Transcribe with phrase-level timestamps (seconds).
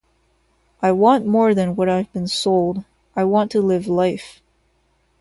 [0.81, 2.83] I want more than what I've been sold;
[3.15, 4.41] I want to live life.